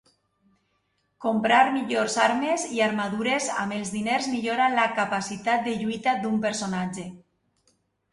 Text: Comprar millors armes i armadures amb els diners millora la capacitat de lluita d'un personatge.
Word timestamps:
Comprar 1.25 1.57
millors 1.73 2.15
armes 2.23 2.63
i 2.77 2.81
armadures 2.85 3.49
amb 3.63 3.75
els 3.75 3.91
diners 3.97 4.29
millora 4.37 4.71
la 4.79 4.87
capacitat 5.01 5.69
de 5.69 5.77
lluita 5.83 6.15
d'un 6.25 6.41
personatge. 6.47 7.07